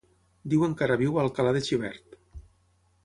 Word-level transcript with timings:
Diuen 0.53 0.71
que 0.79 0.85
ara 0.85 0.97
viu 1.01 1.19
a 1.19 1.25
Alcalà 1.25 1.53
de 1.59 1.63
Xivert. 1.71 2.21